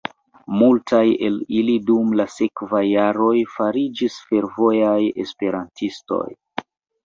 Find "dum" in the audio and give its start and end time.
1.89-2.15